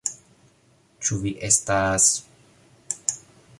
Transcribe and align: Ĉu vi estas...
Ĉu 1.07 1.17
vi 1.25 1.35
estas... 1.49 2.09